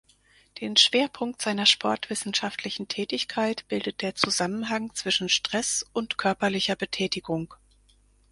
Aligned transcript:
Den 0.61 0.77
Schwerpunkt 0.77 1.43
seiner 1.43 1.67
sportwissenschaftlichen 1.67 2.87
Tätigkeit 2.87 3.67
bildet 3.67 4.01
der 4.01 4.15
Zusammenhang 4.15 4.95
zwischen 4.95 5.29
Stress 5.29 5.85
und 5.93 6.17
körperlicher 6.17 6.75
Betätigung. 6.75 7.53